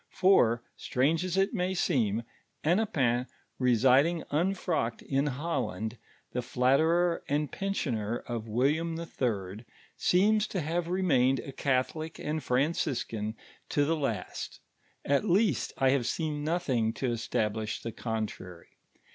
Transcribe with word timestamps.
For, 0.09 0.63
strange 0.75 1.23
ns 1.23 1.37
it 1.37 1.53
may 1.53 1.75
seem, 1.75 2.23
Hennepin 2.63 3.27
residing 3.59 4.23
unfrocked 4.31 5.03
in 5.03 5.27
Holland, 5.27 5.99
the 6.31 6.41
flatterer 6.41 7.23
and 7.29 7.51
pen 7.51 7.73
sioner 7.73 8.23
of 8.25 8.47
William 8.47 8.99
IH., 8.99 9.63
seems 9.97 10.47
to 10.47 10.61
have 10.61 10.87
remained 10.87 11.39
n 11.39 11.51
Catholic 11.51 12.17
and 12.17 12.43
Franciscan 12.43 13.35
to 13.69 13.85
the 13.85 13.95
Inst; 13.95 14.59
ot 15.07 15.23
least 15.23 15.71
I 15.77 15.91
have 15.91 16.07
seen 16.07 16.43
nothing 16.43 16.93
to 16.93 17.11
establish 17.11 17.79
the 17.79 17.91
contrary. 17.91 18.69